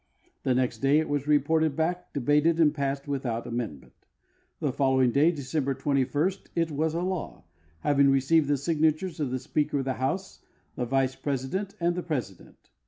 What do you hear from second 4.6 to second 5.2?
following